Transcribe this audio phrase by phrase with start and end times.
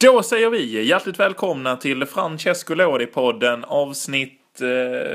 [0.00, 4.68] Då säger vi hjärtligt välkomna till Francesco Lodi-podden avsnitt eh,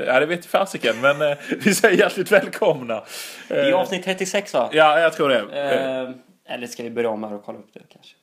[0.06, 3.02] Ja, det vet fasiken, men eh, vi säger hjärtligt välkomna.
[3.48, 4.70] Det är avsnitt 36 va?
[4.72, 5.38] Ja, jag tror det.
[5.38, 8.14] Eh, eller ska vi börja om här och kolla upp det kanske?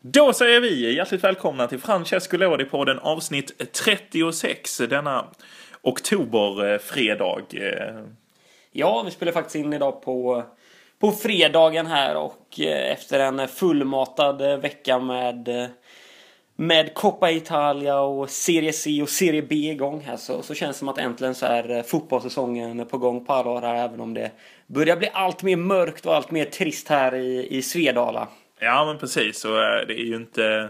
[0.00, 5.24] Då säger vi hjärtligt välkomna till Francesco Lodi-podden avsnitt 36 denna
[5.86, 7.42] oktoberfredag.
[7.52, 8.04] Eh,
[8.72, 10.44] Ja, vi spelar faktiskt in idag på,
[10.98, 15.68] på fredagen här och eh, efter en fullmatad eh, vecka med
[16.58, 20.78] med Coppa Italia och Serie C och Serie B igång här så, så känns det
[20.78, 24.30] som att äntligen så är fotbollssäsongen på gång på allvar här även om det
[24.66, 28.28] börjar bli allt mer mörkt och allt mer trist här i, i Svedala.
[28.58, 29.44] Ja, men precis.
[29.44, 30.68] Och det är ju inte...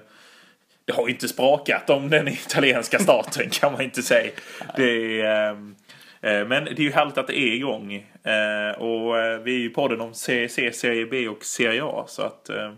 [0.86, 4.30] Det har ju inte sprakat om den italienska staten kan man inte säga.
[4.76, 5.74] Det är, ehm,
[6.20, 7.94] eh, men det är ju härligt att det är igång.
[8.24, 12.04] Eh, och eh, vi är ju podden om CC, Serie B och Serie A.
[12.08, 12.72] Så att, eh,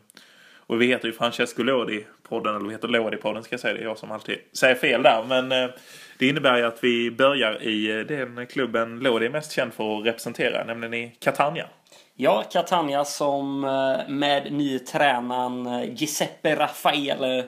[0.57, 3.75] och vi heter ju Francesco Lodi-podden, eller vi heter Lodi-podden ska jag säga.
[3.75, 5.25] Det är jag som alltid säger fel där.
[5.29, 5.71] Men eh,
[6.19, 9.99] det innebär ju att vi börjar i eh, den klubben Lodi är mest känd för
[9.99, 11.67] att representera, nämligen i Catania.
[12.15, 13.61] Ja, Catania som
[14.09, 17.45] med ny tränaren Giuseppe Raffaele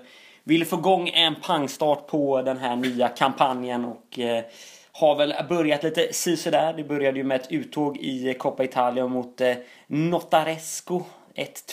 [0.51, 4.45] vill få igång en pangstart på den här nya kampanjen och eh,
[4.93, 6.75] har väl börjat lite sisådär.
[6.77, 9.55] Det började ju med ett uttåg i Coppa Italia mot eh,
[9.87, 11.03] Notaresco.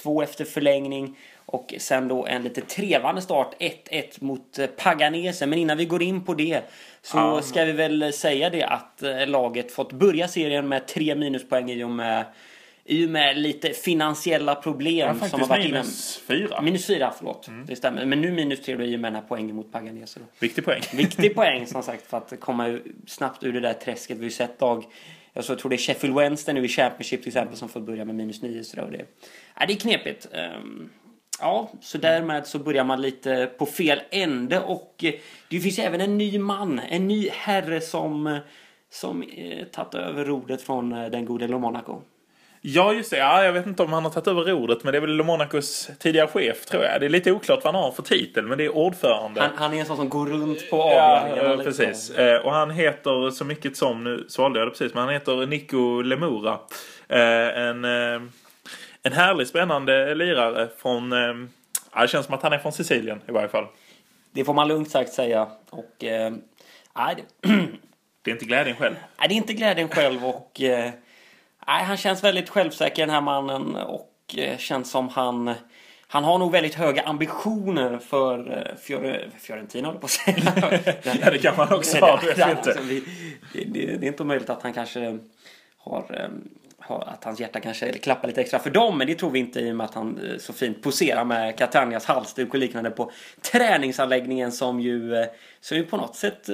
[0.04, 1.18] 1-2 efter förlängning.
[1.46, 5.46] Och sen då en lite trevande start, 1-1 mot eh, Paganese.
[5.46, 6.62] Men innan vi går in på det
[7.02, 7.42] så Ja.
[7.42, 11.84] ska vi väl säga det att eh, laget fått börja serien med tre minuspoäng i
[11.84, 12.26] och med,
[12.88, 15.18] i och med lite finansiella problem.
[15.22, 15.82] Ja, som har faktiskt varit innan.
[15.82, 16.62] minus fyra.
[16.62, 17.50] Minus fyra, förlåt.
[17.68, 18.06] Det stämmer.
[18.06, 20.20] Men nu minus tre då i och med den här poängen mot Paganese.
[20.40, 20.82] Viktig poäng.
[20.94, 24.18] Viktig poäng som sagt för att komma snabbt ur det där träsket.
[24.18, 24.86] Vi har ju sett lag,
[25.34, 28.06] jag så tror det är Sheffield Wednesday nu i Championship till exempel som får börja
[28.06, 28.64] med minus nio.
[28.64, 29.06] Så det,
[29.60, 30.28] ja, det är knepigt.
[30.34, 30.90] Ehm,
[31.40, 35.14] ja, så därmed så börjar man lite på fel ände och eh,
[35.50, 38.38] det finns ju även en ny man, en ny herre som, eh,
[38.90, 42.02] som eh, tagit över rodret från den gode Lo Monaco.
[42.62, 43.18] Ja, just det.
[43.18, 45.90] Ja, jag vet inte om han har tagit över rodret, men det är väl Monacos
[46.00, 47.00] tidigare chef, tror jag.
[47.00, 49.42] Det är lite oklart vad han har för titel, men det är ordförande.
[49.42, 51.52] Han, han är en sån som går runt på Ja, avdelningarna.
[51.52, 51.64] eh, lite.
[51.70, 52.10] precis.
[52.10, 55.46] Eh, Och han heter så mycket som, nu svalde jag det precis, men han heter
[55.46, 56.60] Nico Lemura.
[57.10, 57.20] Eh,
[57.68, 58.22] En, eh,
[59.04, 61.20] en härlig, spännande lirare från, eh,
[61.94, 63.66] ja, det känns som att han är från Sicilien i varje fall.
[64.32, 65.48] Det får man lugnt sagt säga.
[65.70, 66.32] Och, eh,
[67.16, 67.48] det,
[68.22, 68.96] Det är inte glädjen själv.
[69.20, 70.62] Nej, det är inte glädjen själv och...
[71.68, 75.54] Nej, han känns väldigt självsäker den här mannen och eh, känns som han...
[76.10, 80.38] Han har nog väldigt höga ambitioner för eh, Fiore, Fiorentina, på att säga.
[81.22, 82.46] Ja, det kan man också ha, inte.
[82.46, 83.04] Alltså, vi-
[83.54, 85.18] det, det, det är inte omöjligt att han kanske
[85.78, 86.06] har...
[86.22, 86.28] eh,
[86.80, 89.60] har att hans hjärta kanske klappar lite extra för dem, men det tror vi inte
[89.60, 93.12] i och med att han så fint poserar med Catanias halsduk och liknande på
[93.52, 95.26] träningsanläggningen som ju,
[95.62, 96.50] som ju på något sätt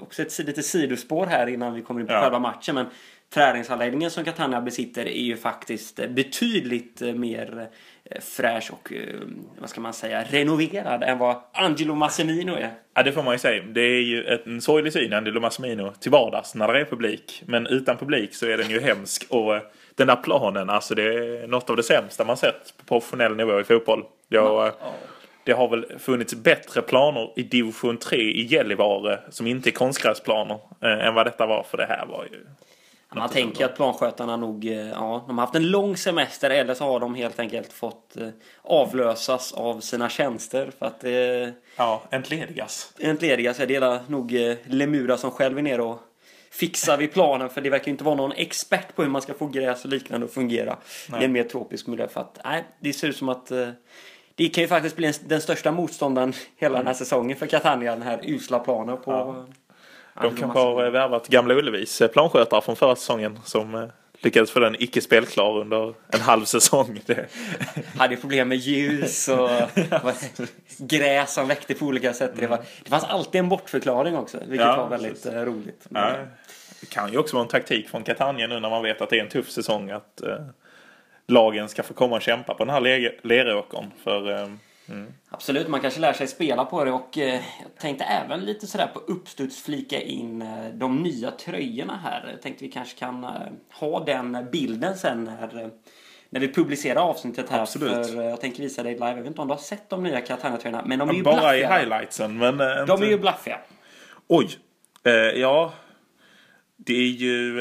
[0.00, 2.20] också ett lite sidospår här innan vi kommer in på Ja.
[2.22, 2.74] själva matchen.
[2.74, 2.86] Men
[3.34, 7.68] träningsanläggningen som Catania besitter är ju faktiskt betydligt eh, mer
[8.04, 9.20] eh, fräsch och, eh,
[9.58, 12.70] vad ska man säga, renoverad än vad Angelo Massimino är.
[12.94, 13.62] Ja, det får man ju säga.
[13.62, 17.42] Det är ju en sorglig syn, Angelo Massimino, till vardags när det är publik.
[17.46, 19.26] Men utan publik så är den ju hemsk.
[19.28, 19.60] Och
[19.94, 23.60] den där planen, alltså det är något av det sämsta man sett på professionell nivå
[23.60, 24.04] i fotboll.
[24.28, 24.72] Jag,
[25.44, 30.58] det har väl funnits bättre planer i division 3 i Gällivare som inte är konstgräsplaner
[30.80, 31.62] eh, än vad detta var.
[31.62, 32.46] För det här var ju...
[33.14, 36.74] Man tänker ju att planskötarna nog, eh, ja, de har haft en lång semester eller
[36.74, 38.28] så har de helt enkelt fått eh,
[38.62, 42.92] avlösas av sina tjänster för att eh, Ja, entledigas.
[42.98, 44.32] entlediga så är det hela nog
[44.64, 45.98] Lemura som själv är nere och
[46.50, 49.46] fixar vid planen för det verkar inte vara någon expert på hur man ska få
[49.46, 50.76] gräs och liknande att fungera
[51.20, 53.52] i en mer tropisk miljö för att nej, det ser ut som att
[54.34, 57.92] det kan ju faktiskt bli en, den största motståndaren hela den här säsongen för Catania,
[57.92, 59.46] den här usla planen på Ja.
[60.20, 63.84] De kanske har värvat Gamla Ullevis eh, planskötare från förra säsongen som eh,
[64.18, 67.00] lyckades få den icke spelklar under en halv säsong.
[67.06, 67.26] Det,
[67.98, 69.50] hade problem med ljus och
[70.78, 72.32] gräs som väckte på olika sätt.
[72.36, 75.26] Det, var, det fanns alltid en bortförklaring också, vilket Ja, var väldigt precis.
[75.32, 75.86] eh, roligt.
[75.88, 76.12] Ja,
[76.80, 79.18] det kan ju också vara en taktik från Catania nu när man vet att det
[79.18, 80.36] är en tuff säsong att eh,
[81.28, 83.90] lagen ska få komma och kämpa på den här le- leråkern.
[84.04, 84.48] För eh,
[85.28, 88.86] Absolut, man kanske lär sig spela på det och eh, jag tänkte även lite sådär
[88.86, 92.28] på uppstuds flika in eh, de nya tröjorna här.
[92.32, 93.30] Jag tänkte vi kanske kan eh,
[93.80, 95.68] ha den bilden sen när, eh,
[96.30, 97.60] när vi publicerar avsnittet här.
[97.62, 98.06] Absolut.
[98.10, 99.08] För eh, jag tänker visa dig live.
[99.08, 101.56] Jag vet inte om du har sett de nya Catania-tröjorna, men de är ju bara
[101.56, 101.78] i blaffiga.
[101.78, 102.38] highlightsen.
[102.38, 103.58] Men, eh, De inte- är ju blaffiga.
[104.28, 104.48] Oj!
[105.34, 105.72] Ja.
[106.76, 107.60] det är ju...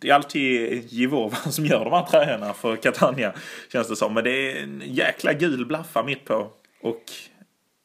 [0.00, 3.32] Det är alltid Givova som gör de här tröjorna för Catania.
[3.72, 4.14] Känns det som.
[4.14, 6.50] Men det är en jäkla gul blaffa mitt på.
[6.82, 7.02] Och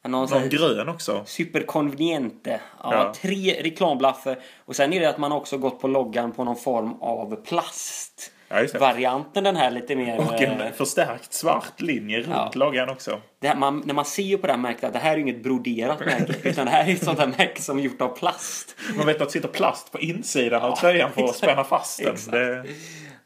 [0.04, 1.22] Någon någon grön också.
[1.26, 2.60] Superconveniente.
[2.82, 3.14] Ja, Ja.
[3.14, 4.38] Tre reklamblaffer.
[4.64, 8.32] Och sen är det att man också gått på loggan på någon form av plast.
[8.52, 8.78] Ja.
[8.78, 10.18] Varianten den här lite mer...
[10.18, 12.50] Och eh, en förstärkt svart linje runt Ja.
[12.54, 13.20] loggan också.
[13.42, 16.00] här, man, när man ser på det här märket att det här är inget broderat
[16.00, 16.34] märke.
[16.48, 18.76] utan det här är ett sånt här märke som är gjort av plast.
[18.96, 22.16] Man vet att det sitter plast på insidan av tröjan för att spänna fast den.
[22.30, 22.64] Det,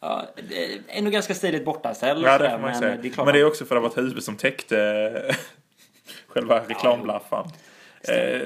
[0.01, 2.23] Ja, det är ändå ganska stiligt bortaställ.
[2.23, 2.97] ja, det får man ju men säga.
[3.03, 5.35] det Men det är också för att det var ett huvud som täckte
[6.29, 7.51] själva reklamblaffan.
[8.09, 8.41] Eh,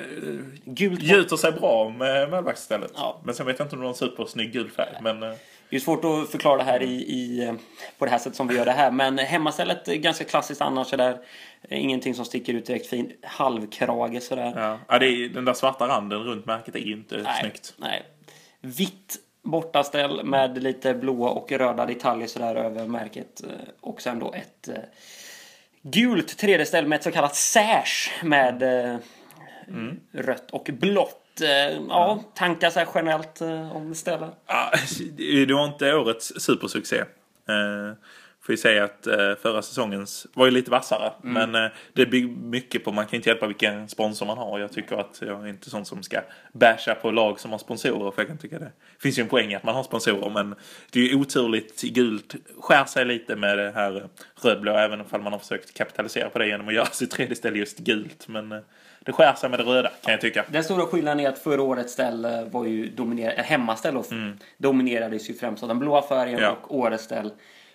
[0.65, 2.93] Gult gjuter sig bra med målvaktsstället.
[2.97, 3.21] Ja.
[3.25, 4.97] Men sen vet jag inte om det var en supersnygg gul färg.
[5.03, 5.33] Men eh,
[5.71, 7.53] Det är svårt att förklara det här i, i,
[7.99, 8.91] på det här sättet som vi gör det här.
[8.91, 10.87] Men hemmastället är ganska klassiskt annars.
[10.87, 11.19] Sådär.
[11.69, 13.13] Ingenting som sticker ut direkt fin.
[13.23, 14.53] Halvkrage sådär.
[14.57, 14.79] ja.
[14.89, 17.75] Ja, det är, den där svarta randen runt märket är inte nej, snyggt.
[17.77, 18.03] nej.
[18.61, 23.43] Vitt bortaställ med lite blåa och röda detaljer sådär över märket.
[23.45, 23.51] Eh,
[23.81, 24.75] Och sen då ett eh,
[25.83, 28.97] gult 3D-ställ med ett så kallat sash med eh,
[29.69, 30.01] Mm.
[30.13, 31.20] rött och blått.
[31.41, 34.31] Eh, ja, tankar så generellt eh, om stället.
[34.47, 34.73] Ja,
[35.47, 36.99] det var inte årets supersuccé.
[36.99, 37.97] Eh,
[38.43, 39.09] får ju säga att
[39.43, 41.13] förra säsongens var ju lite vassare.
[41.25, 41.51] Mm.
[41.51, 44.59] Men det bygger mycket på, man kan inte hjälpa vilken sponsor man har.
[44.59, 46.21] Jag tycker att jag är inte sån som ska
[46.53, 48.11] basha på lag som har sponsorer.
[48.11, 50.31] För jag kan tycka det finns ju en poäng i att man har sponsorer.
[50.31, 50.55] Men
[50.91, 52.35] det är ju oturligt gult.
[52.61, 54.09] Skär sig lite med det här
[54.43, 54.73] rödblå.
[54.73, 57.79] Även om man har försökt kapitalisera på det genom att göra sitt tredje ställe just
[57.79, 58.29] gult.
[58.29, 58.63] Men
[59.05, 60.45] det skär sig med det röda kan jag tycka.
[60.49, 64.05] Den stora skillnaden är att förra årets ställ eh, var ju dominerad, äh, hemmaställ då,
[64.59, 66.43] dominerades ju främst av den blåa färgen Mm.
[66.45, 66.57] Ja.
[66.63, 67.33] och årets ställ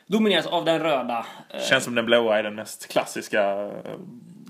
[0.07, 1.25] domineras av den röda.
[1.53, 3.71] Eh, Känns som den blåa är den mest klassiska.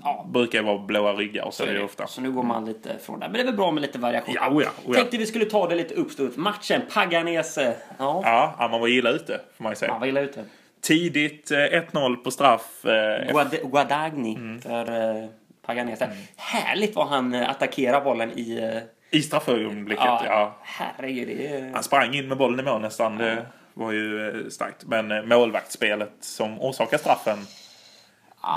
[0.02, 0.26] Ja.
[0.32, 2.06] Brukar ju vara blåa ryggar och så är det ofta.
[2.06, 3.26] Så nu går man lite från där.
[3.28, 4.34] Men det är väl bra med lite variation.
[4.34, 4.98] Ja, oja, oja.
[4.98, 6.36] Tänkte vi skulle ta det lite uppstuds.
[6.36, 7.74] Matchen, Paganese.
[7.98, 9.92] Ja, Ja, ja, man var illa ute får man ju säga.
[9.92, 10.44] man var illa ute.
[10.80, 12.84] Tidigt eh, 1-0 på straff.
[12.84, 14.60] eh, Guad Guadagni Mm.
[14.60, 15.28] för
[15.66, 16.10] Paganese.
[16.36, 18.58] Härligt vad han eh, attackerar bollen i...
[18.58, 20.56] Eh, I straffögonblicket, ja, ja.
[20.62, 21.28] herregud.
[21.28, 21.70] Det.
[21.74, 23.18] Han sprang in med bollen i mål nästan.
[23.18, 24.84] Det var ju eh, starkt.
[24.84, 27.38] Men målvaktsspelet som orsakar straffen.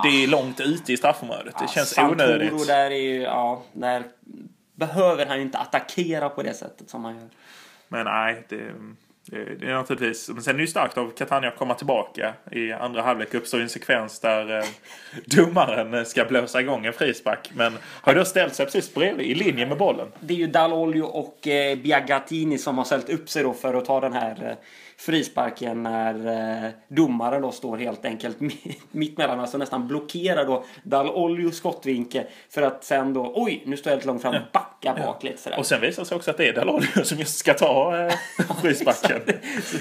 [0.04, 1.56] Det är långt ute i straffområdet.
[1.60, 2.68] Det känns Santoro onödigt.
[2.68, 4.04] där är ju, ja, där
[4.76, 7.30] behöver han ju inte attackera på det sättet som han gör.
[7.88, 8.74] Men nej, det,
[9.32, 10.30] det, är naturligtvis...
[10.30, 12.34] Men sen är det ju starkt av Catania att komma tillbaka.
[12.52, 14.66] I andra halvlek uppstår en sekvens där eh,
[15.26, 17.52] domaren ska blåsa igång en frispark.
[17.54, 20.08] Men har då ställt sig precis bredvid, i linje med bollen.
[20.20, 23.86] Det är ju Dalolio och eh, Biagatini som har ställt upp sig då för att
[23.86, 24.56] ta den här eh,
[25.00, 26.14] frisparken när
[26.66, 28.38] eh, domaren då står helt enkelt
[28.92, 33.92] mitt, mellan, alltså nästan blockerar då Dall'Olios skottvinkel för att sen då, oj, nu står
[33.92, 35.60] jag lite långt fram, backa bak lite sådär.
[35.60, 38.14] Och sen visar det sig också att det är Dalolio som just ska ta eh,
[38.62, 39.22] frisparken.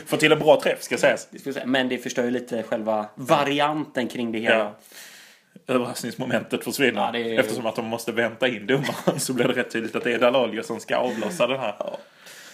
[0.07, 1.29] Får till en bra träff ska sägas.
[1.65, 4.59] Men det förstör ju lite själva varianten kring det hela.
[4.59, 4.75] Ja.
[5.67, 7.01] Överraskningsmomentet försvinner.
[7.07, 9.97] Ja, det är- Eftersom att de måste vänta in domaren så blir det rätt tydligt
[9.97, 11.75] att det är Dalolio som ska avlossa den här.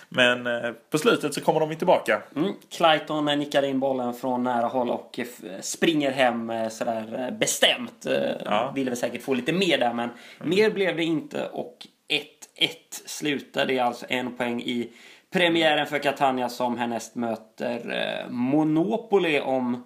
[0.09, 2.23] Men eh, på slutet så kommer de tillbaka.
[2.37, 2.55] Mm.
[2.71, 5.27] Clayton nickar in bollen från nära håll och eh,
[5.61, 8.07] springer hem eh, sådär bestämt.
[8.45, 8.63] Ja.
[8.63, 8.75] Mm.
[8.75, 12.69] Ville väl säkert få lite mer där men mer blev det inte och 1-1
[13.07, 13.67] slutar.
[13.67, 14.93] Det är alltså en poäng i
[15.31, 19.85] premiären för Catania som härnäst möter Monopoli om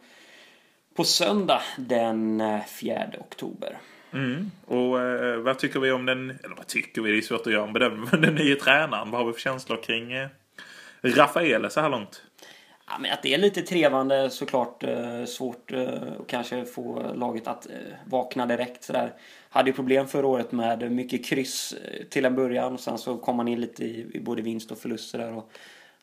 [0.98, 3.78] på söndag den eh, 4 oktober.
[4.12, 4.50] Mm.
[4.66, 7.52] Och eh, vad tycker vi om den, eller vad tycker vi, det är svårt att
[7.52, 10.28] göra en bedömning, men den nya tränaren, vad har vi för känslor kring eh,
[11.02, 12.22] Rafaele så här långt?
[12.90, 14.82] Ja, men att det är lite trevande såklart.
[14.82, 15.88] Eh, svårt eh,
[16.20, 17.72] att kanske få laget att eh,
[18.04, 19.12] vakna direkt sådär.
[19.50, 22.74] Hade ju problem förra året med mycket kryss eh, till en början.
[22.74, 25.32] Och sen så kom man in lite i, i både vinst och förluster där.
[25.32, 25.50] Och,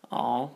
[0.09, 0.51] ja,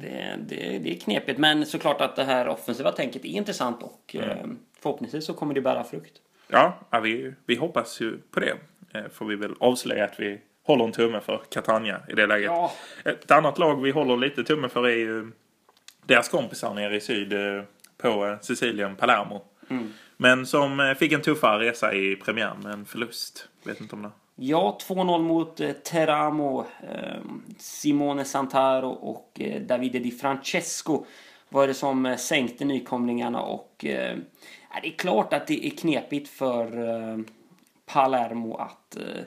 [0.00, 1.38] det, det, det är knepigt.
[1.38, 4.46] Men såklart att det här offensiva tänket är intressant och eh,
[4.80, 6.20] förhoppningsvis så kommer det bära frukt.
[6.48, 8.56] Ja, vi, vi hoppas ju på det.
[8.94, 12.46] Eh, får vi väl avslöja att vi håller en tumme för Catania i det läget.
[12.46, 12.72] Ja.
[13.04, 15.30] Ett annat lag vi håller lite tumme för är ju
[16.06, 17.62] deras kompisar nere i syd eh,
[17.96, 19.44] på eh, Sicilien, Palermo.
[20.16, 23.48] Men som fick en tuffare resa i premiären med en förlust.
[23.64, 24.10] Vet inte om det.
[24.36, 26.66] Ja, 2-0 mot Teramo.
[26.82, 27.20] Eh,
[27.58, 31.06] Simone Santaro och Davide Di Francesco
[31.48, 33.40] var det som sänkte nykomlingarna.
[33.42, 33.84] Och,
[34.82, 37.18] det är klart att det är knepigt för eh,
[37.86, 39.24] Palermo att eh,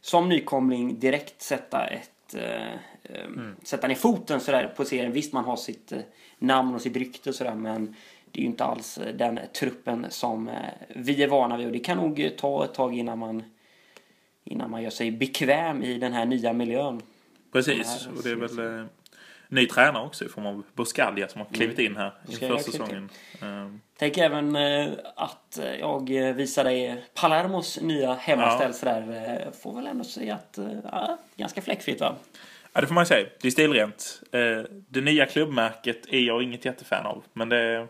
[0.00, 2.72] som nykomling direkt sätta ett eh,
[3.02, 3.28] eh,
[3.62, 5.12] sätta ner foten sådär på serien.
[5.12, 5.92] Visst, man har sitt
[6.38, 7.94] namn och sitt rykte och sådär, men
[8.30, 10.50] det är ju inte alls den truppen som
[10.88, 13.42] vi är vana vid och det kan nog ta ett tag innan man
[14.44, 17.02] innan man gör sig bekväm i den här nya miljön.
[17.52, 18.86] Precis, och det är väl
[19.52, 23.08] ny tränare också i form av Boscaglia som har klivit in här inför säsongen.
[23.42, 29.44] Ehm, Tänk även eh, att eh, jag eh, visar dig Palermos nya hemmaställ sådär.
[29.46, 32.14] Eh, får väl ändå säga att, ja, ganska fläckfritt va?
[32.72, 33.26] Ja, det får man ju säga.
[33.40, 34.22] Det är stilrent.
[34.88, 37.24] Det nya klubbmärket är jag inget jättefan av.
[37.32, 37.86] Men det,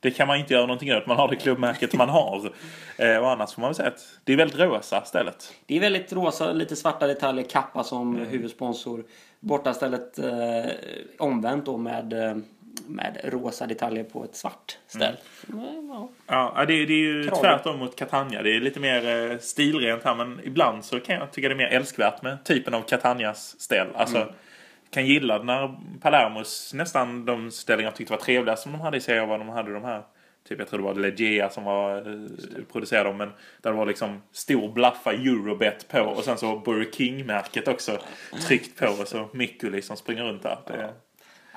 [0.00, 1.06] det kan man inte göra någonting åt.
[1.06, 2.52] Man har det klubbmärket man har.
[3.00, 5.52] Eh, Och annars får man väl säga att det är väldigt rosa stället.
[5.66, 8.28] Det är väldigt rosa, lite svarta detaljer, kappa som Mm.
[8.28, 9.04] huvudsponsor.
[9.40, 10.70] Bortastället eh,
[11.18, 12.36] omvänt då med, eh,
[12.86, 15.16] med rosa detaljer på ett svart ställ.
[15.52, 15.88] Mm.
[15.88, 16.08] Ja.
[16.26, 17.40] Ja, det, det är ju Krage.
[17.40, 18.42] tvärtom mot Catania.
[18.42, 20.14] Det är lite mer eh, stilrent här.
[20.14, 23.86] Men ibland så kan jag tycka det är mer älskvärt med typen av Catanias ställ.
[23.94, 24.32] Alltså,
[24.90, 29.00] kan gilla när Palermos, nästan de ställningar jag tyckte var trevliga som de hade i
[29.00, 30.02] Serie A, vad de hade de här.
[30.48, 33.16] Typ jag tror det var Legia som var eh, producerade dem.
[33.16, 37.98] Men där det var liksom stor blaffa Eurobet på och sen så Burger King-märket också
[38.46, 40.58] tryckt på och så Mikuli som springer runt där.
[40.66, 40.90] Det,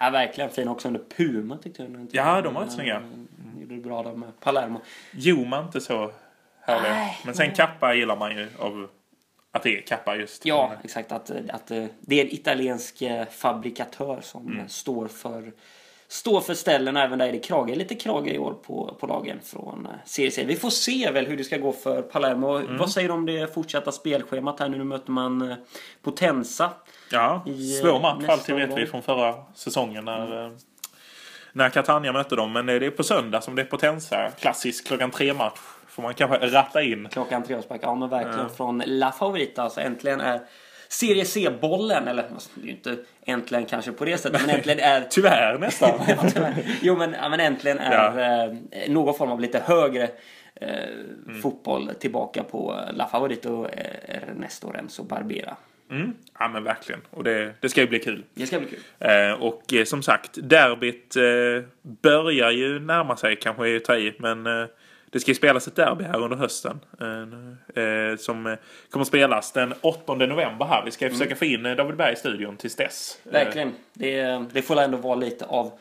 [0.03, 2.07] Ja, verkligen fin också under Puma tyckte jag.
[2.11, 2.97] Ja, de var rätt snygga.
[2.97, 3.27] Mm.
[3.61, 4.81] Gjorde det bra där med Palermo.
[5.11, 6.11] Joma inte så
[6.61, 7.17] härlig.
[7.25, 8.89] Men sen Kappa gillar man ju av
[9.51, 10.45] att det är Kappa just.
[10.45, 11.11] Ja, exakt.
[11.11, 14.69] Att, att eh, det är en italiensk eh, fabrikatör som Mm.
[14.69, 15.51] står för
[16.07, 17.75] står för ställen även där är det krage.
[17.77, 20.43] Lite krage i år på, på lagen från eh, Serie C.
[20.47, 22.57] Vi får se väl hur det ska gå för Palermo.
[22.57, 22.77] Mm.
[22.77, 24.77] Vad säger du om det fortsatta spelschemat här nu?
[24.77, 25.55] Nu möter man
[26.01, 26.69] Potenza.
[27.11, 30.51] Ja, i, svår match alltid vet vi från förra säsongen när, eh,
[31.53, 32.53] när Catania mötte dem.
[32.53, 34.31] Men det är på söndag som det är Potenza.
[34.39, 35.59] Klassisk klockan tre match.
[35.91, 37.07] Får man kanske ratta in.
[37.11, 37.81] Klockan tre avspark.
[37.83, 39.63] Ja men verkligen från La Favorita.
[39.63, 40.39] Alltså äntligen är
[40.87, 44.79] Serie C-bollen, eller alltså, det är ju inte äntligen kanske på det sättet, men äntligen
[44.79, 45.99] är Tyvärr nästan.
[46.81, 48.57] jo men, ja, men äntligen är eh,
[48.87, 50.09] någon form av lite högre
[50.55, 50.69] eh,
[51.41, 55.55] fotboll tillbaka på La Favorito eh, Ernesto Renzo Barbera.
[55.91, 56.13] Mm.
[56.39, 57.01] Ja men verkligen.
[57.09, 58.23] Och det, det ska ju bli kul.
[58.33, 58.79] Det ska bli kul.
[58.99, 63.95] Eh, och eh, som sagt, derbyt eh, börjar ju närma sig kanske är att ta
[63.95, 64.15] i.
[64.19, 64.65] Men eh,
[65.11, 66.79] det ska ju spelas ett derby här under hösten.
[67.75, 68.57] Eh, som eh,
[68.89, 70.85] kommer spelas den 8 november här.
[70.85, 73.19] Vi ska ju försöka få in eh, David Berg i studion tills dess.
[73.23, 73.73] Verkligen.
[73.93, 75.71] Det, det får ändå vara lite av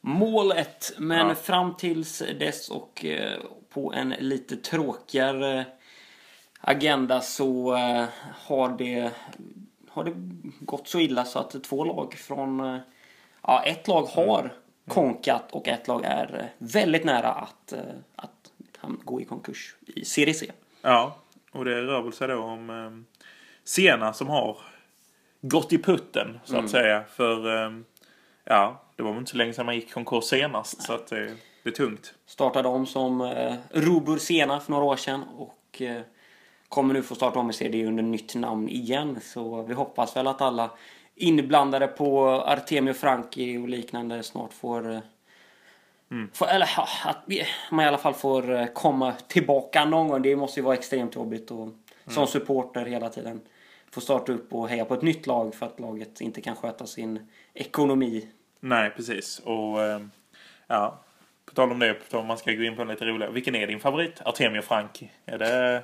[0.00, 0.92] målet.
[0.98, 1.34] Men Ja.
[1.34, 3.04] fram tills dess och
[3.70, 5.64] på en lite tråkigare
[6.60, 7.72] agenda så
[8.46, 9.10] har det
[9.88, 10.12] har det
[10.60, 12.80] gått så illa så att två lag från...
[13.42, 14.52] Ja, ett lag har
[14.88, 17.74] konkat och ett lag är väldigt nära att,
[18.16, 18.37] att
[18.88, 20.52] ham- gå i konkurs i Serie C.
[20.82, 21.16] Ja,
[21.52, 23.16] och det rör väl sig då om eh,
[23.64, 24.56] Siena som har
[25.40, 27.04] gått i putten så att säga.
[27.04, 27.72] För eh,
[28.44, 30.82] ja, det var väl inte så länge sedan man gick i konkurs senast.
[30.82, 32.14] Så att det, det är tungt.
[32.26, 36.02] startade om som eh, Robur Sena för några år sedan och eh,
[36.68, 39.20] kommer nu få starta om i serie under nytt namn igen.
[39.22, 40.70] Så vi hoppas väl att alla
[41.14, 45.02] inblandade på Artemio Franki och liknande snart får
[46.10, 46.68] eh, Får, eller
[47.04, 47.28] att
[47.70, 50.22] man i alla fall får eh, komma tillbaka någon gång.
[50.22, 51.68] Det måste ju vara extremt jobbigt och
[52.06, 53.40] som supporter hela tiden
[53.90, 56.86] få starta upp och heja på ett nytt lag för att laget inte kan sköta
[56.86, 58.28] sin ekonomi.
[58.60, 59.38] Nej, precis.
[59.38, 60.00] Och eh,
[60.66, 61.00] ja,
[61.44, 63.32] på tal om det, om man ska gå in på en lite roligare.
[63.32, 64.20] Vilken är din favorit?
[64.24, 65.10] Artemio Franki?
[65.26, 65.46] Är det,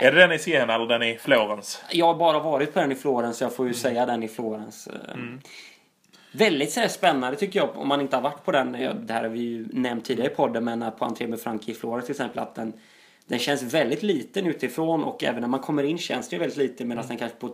[0.00, 1.84] är det den i Siena eller den i Florens?
[1.90, 4.28] Jag har bara varit på den i Florens, så jag får ju säga den i
[4.28, 4.86] Florens.
[4.86, 5.16] Eh,
[6.34, 8.76] Väldigt så här, spännande tycker jag, om man inte har varit på den.
[8.80, 11.40] Ja, Det här har vi ju nämnt tidigare i podden, men eh, på entré med
[11.40, 12.72] Frankie i Florens till exempel, att den,
[13.26, 16.58] den känns väldigt liten utifrån och även när man kommer in känns det ju väldigt
[16.58, 17.52] lite medan den kanske på eh,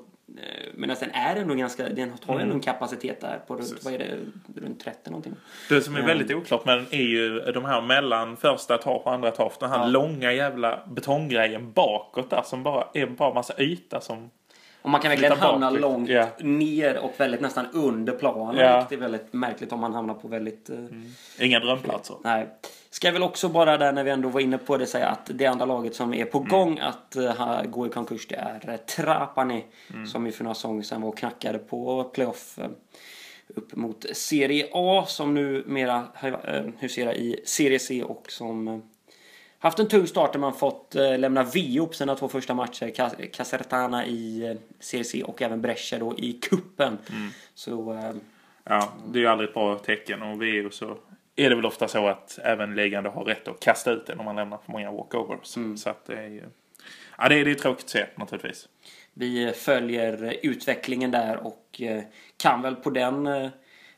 [0.75, 3.99] Medan den är ändå ganska, den har ändå en kapacitet där på runt, vad är
[3.99, 4.18] det,
[4.60, 5.34] runt 30 någonting.
[5.68, 9.12] Det som är väldigt oklart med den är ju de här mellan första etage och
[9.12, 9.52] andra etage.
[9.60, 9.87] Den här Ja.
[9.87, 14.30] långa jävla betonggrejen bakåt där som bara är bara massa yta som...
[14.82, 15.80] Och man kan verkligen bak hamna lite.
[15.82, 16.26] långt Ja.
[16.38, 18.56] ner och väldigt nästan under planen.
[18.56, 18.78] Ja.
[18.78, 20.70] Vilket är väldigt märkligt om man hamnar på väldigt...
[20.70, 20.76] eh,
[21.38, 22.16] Inga drömplatser.
[22.25, 22.49] Nej.
[22.90, 25.30] Ska jag väl också bara där när vi ändå var inne på det säga att
[25.34, 28.76] det andra laget som är på gång att uh, gå i konkurs det är uh,
[28.76, 29.64] Trapani.
[30.06, 32.64] Som ju för några säsonger sedan var och knackade på playoff uh,
[33.49, 38.82] upp mot Serie A som numera uh, huserar i Serie C och som
[39.61, 42.87] haft en tung start där man fått uh, lämna VO på sina två första matcher.
[42.87, 46.99] Cas- Casertana i uh, Serie C och även Brescia då i kuppen.
[47.55, 48.12] Så uh,
[48.64, 50.23] Ja, det är ju aldrig ett bra tecken.
[50.23, 50.99] Och ju så...
[51.37, 54.25] Är det väl ofta så att även ligan har rätt att kasta ut en om
[54.25, 55.57] man lämnar för många walkovers.
[55.76, 56.43] Så att det är ju...
[57.19, 58.69] Ja, det är, det är tråkigt att se naturligtvis.
[59.14, 62.02] Vi följer utvecklingen där och eh,
[62.37, 63.50] kan väl på den eh,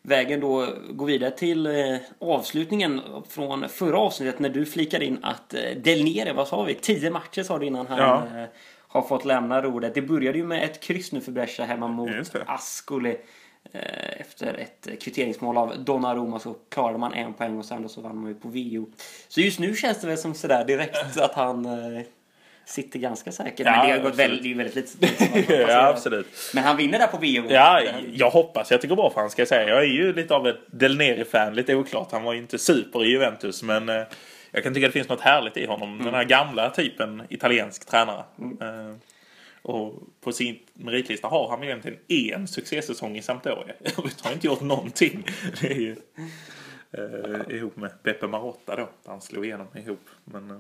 [0.02, 5.54] vägen då gå vidare till eh, avslutningen från förra avsnittet när du flikade in att
[5.54, 6.74] eh, Del Nere, vad sa vi?
[6.74, 8.40] Tio matcher sa du innan han Ja.
[8.42, 8.48] eh,
[8.88, 9.94] har fått lämna rodret.
[9.94, 12.10] Det började ju med ett kryss nu för Brescia hemma mot.
[12.46, 13.16] Ascoli.
[14.16, 18.16] Efter ett kvitteringsmål av Donnarumma så klarade man en poäng och sen då så vann
[18.16, 18.86] man ju på VO.
[19.28, 21.66] Så just nu känns det väl som sådär direkt att han
[22.64, 23.64] sitter ganska säker.
[23.64, 25.52] Ja, Men det har gått väldigt, väldigt lite.
[25.68, 26.26] ja, absolut.
[26.54, 27.52] Men han vinner där på VO.
[27.52, 29.68] Ja, jag hoppas att det går bra för han ska jag säga.
[29.68, 31.54] Jag är ju lite av ett Del Neri-fan.
[31.54, 32.12] Lite oklart.
[32.12, 33.62] Han var ju inte super i Juventus.
[33.62, 34.02] Men eh,
[34.50, 35.98] jag kan tycka det finns något härligt i honom.
[36.04, 38.24] Den här gamla typen italiensk tränare.
[38.60, 38.96] Eh,
[39.62, 43.74] och på sin meritlista har han egentligen en succésäsong i Sampdoria.
[43.98, 45.26] Övrigt har inte gjort någonting.
[45.60, 45.96] Det är ju
[46.92, 48.88] eh, ihop med Beppe Marotta då.
[49.06, 50.08] Han slog igenom ihop.
[50.24, 50.56] Men, eh,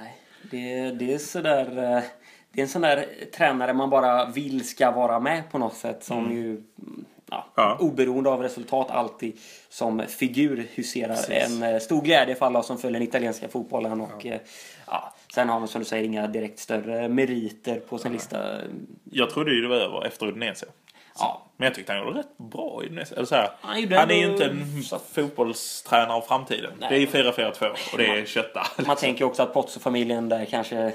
[0.00, 0.16] Nej,
[0.50, 1.94] det, det är sådär...
[1.96, 2.02] eh,
[2.52, 6.04] Det är en sån där tränare man bara vill ska vara med på något sätt.
[6.04, 7.76] Som ju, mm, ja, Ja.
[7.80, 11.14] oberoende av resultat, alltid som figur huserar.
[11.14, 11.60] Precis.
[11.60, 14.00] En eh, stor glädje för alla som följer den italienska fotbollen.
[14.00, 14.36] Och, ja.
[14.86, 18.60] Ja, sen har man som du säger inga direkt större meriter på sin lista.
[19.10, 20.66] jag trodde ju det var över efter Udinese.
[21.20, 22.82] Ja, Men jag tyckte han gjorde rätt bra.
[22.86, 24.82] Eller så här, Han han är ju inte en
[25.14, 26.72] fotbollstränare av framtiden.
[26.78, 28.66] Det är ju 4-4-2 och det är kötta.
[28.86, 30.92] Man tänker också att Pozzo-familjen där kanske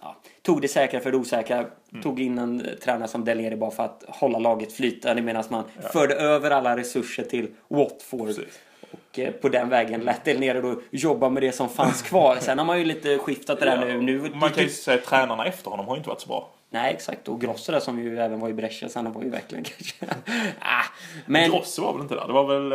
[0.00, 1.56] ja, tog det säkra för det osäkra.
[1.56, 2.02] Mm.
[2.02, 5.64] Tog in en tränare som Del Neri bara för att hålla laget flytande medan man
[5.92, 8.26] förde över alla resurser till Watford.
[8.26, 8.60] Precis.
[8.90, 12.36] Och eh, på den vägen lät Del Neri då jobba med det som fanns kvar.
[12.40, 14.02] Sen har man ju lite skiftat det där nu.
[14.02, 16.50] nu Man kan ju säga att tränarna efter honom har ju inte varit så bra.
[16.74, 17.28] Nej exakt.
[17.28, 20.06] Och Grosso där som ju även var i Brescia sen han var ju verkligen kanske...
[20.60, 20.84] ah,
[21.26, 21.50] men...
[21.50, 22.26] Grosso var väl inte där?
[22.26, 22.72] Det var väl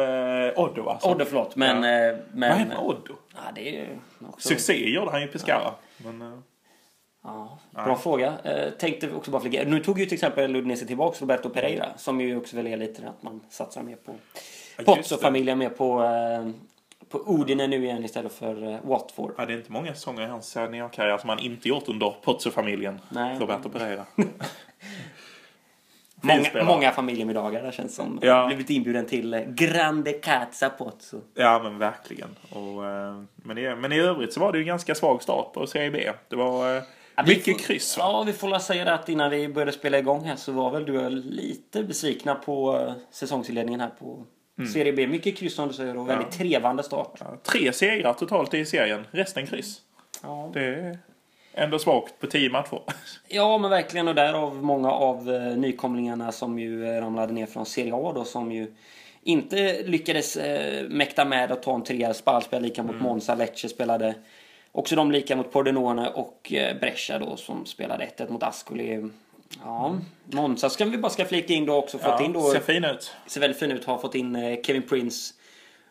[0.47, 0.99] eh, Oddo va?
[0.99, 1.55] Som- Oddo förlåt.
[1.55, 1.83] Men...
[1.83, 2.09] Ja.
[2.09, 3.13] eh, Vad men hände med Oddo?
[3.35, 3.87] ja, det är ju
[4.29, 4.49] också...
[4.49, 5.73] Succé gjorde han ju i Pescara.
[5.97, 6.39] Men, eh,
[7.23, 8.33] Ja, bra fråga.
[8.43, 9.63] Eh, tänkte också bara flika.
[9.63, 13.09] Nu tog ju till exempel Udinese tillbaks Roberto Pereira som ju också väl är lite
[13.09, 14.15] att man satsar mer på
[14.85, 16.49] Pozzo-familjen mer på, eh,
[17.09, 19.33] på Udine nu igen istället för eh, Watford.
[19.37, 22.99] ja, det är inte många säsonger i hans seniorkarriär som han inte gjort under Pozzo-familjen.
[23.39, 24.05] Roberto Pereira.
[26.21, 28.19] Många, många familjemiddagar där känns som.
[28.21, 28.47] Ja.
[28.47, 31.21] Blivit inbjuden till eh, Grande Casa Pozzo.
[31.35, 32.29] Ja men verkligen.
[32.51, 35.53] Och, eh, men, i, men i övrigt så var det ju en ganska svag start
[35.53, 36.11] på Serie B.
[36.29, 36.81] Det var
[37.15, 38.03] Ja, mycket får- kryss va?
[38.03, 40.71] Ja, vi får väl säga det att innan vi började spela igång här så var
[40.71, 44.25] väl du lite besvikna på säsongsinledningen här på
[44.59, 44.71] Mm.
[44.71, 45.07] Serie B.
[45.07, 47.11] Mycket kryss som du säger och väldigt trevande start.
[47.19, 49.07] Ja, Tre segrar totalt i serien.
[49.11, 49.81] Resten kryss.
[50.23, 50.51] Ja.
[50.53, 50.99] Det är
[51.53, 52.81] ändå svagt på tio matcher.
[53.27, 54.07] Ja, men verkligen.
[54.07, 58.23] Och därav många av eh, nykomlingarna som ju eh, ramlade ner från Serie A då,
[58.23, 58.73] som ju
[59.23, 62.13] inte lyckades eh, mäkta med att ta en trea.
[62.13, 64.15] Spal spelade lika mot Monza, Lecce spelade
[64.71, 69.09] också de lika mot Pordenone och eh, Brescia då som spelade 1-1 mot Ascoli.
[69.63, 71.97] Ja, Monza ska vi bara ska flika in då också.
[71.97, 73.11] Fått Ja, in då, ser fin ut.
[73.27, 73.85] ser väldigt fin ut.
[73.85, 75.33] Har fått in eh, Kevin Prince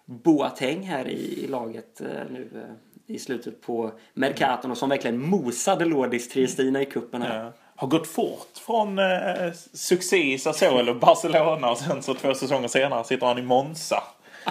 [0.05, 5.21] Boateng här i, i laget eh, nu eh, i slutet på Mercaton och som verkligen
[5.23, 7.44] mosade Lodis Triestina i cupen här.
[7.44, 7.53] Ja.
[7.77, 13.05] Har gått fort från eh, succé i Sassuolo, Barcelona och sen så två säsonger senare
[13.05, 14.03] sitter han i Monza.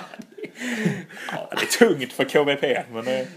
[1.32, 2.84] ja, det är tungt för KBP.
[2.91, 3.28] Men det,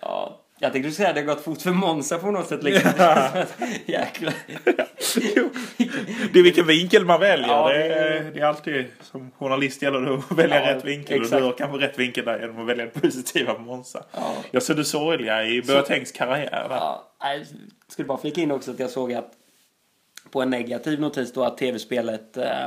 [0.00, 2.62] Ja, jag tänkte säga att det har gått fort för Monza på något sätt.
[2.62, 2.90] Liksom.
[3.86, 4.34] Jäklar.
[5.36, 5.50] Jo,
[6.32, 7.48] det är vilken vinkel man väljer.
[7.48, 10.84] Ja, det, det- är, det är alltid som journalist gäller det att välja Ja, rätt
[10.84, 11.16] vinkel.
[11.22, 11.32] exakt.
[11.34, 14.04] Och du har kanske rätt vinkel där genom att välja det positiva på Monza.
[14.12, 14.34] Ja.
[14.50, 16.66] Jag ser du sorgliga i Boatengs karriär.
[16.70, 17.46] Ja, jag
[17.88, 19.32] skulle bara flika in också att jag såg att
[20.30, 22.66] på en negativ notis då att tv-spelet eh,